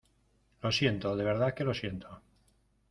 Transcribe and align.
lo 0.63 0.71
siento, 0.71 1.15
de 1.15 1.23
verdad 1.23 1.53
que 1.53 1.63
lo 1.63 1.75
siento. 1.75 2.21